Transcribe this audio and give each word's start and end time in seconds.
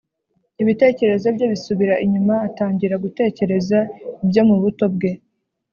ibitekerezo 0.61 1.27
bye 1.35 1.47
bisubira 1.53 1.93
inyuma 2.05 2.35
atangira 2.47 2.95
gutekereza 3.03 3.77
ibyo 4.23 4.41
mu 4.49 4.55
buto 4.61 4.85
bwe. 4.95 5.11